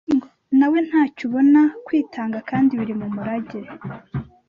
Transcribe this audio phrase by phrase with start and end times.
[0.59, 3.59] nawe ntacyo ubona, kwitanga kandi biri mu murage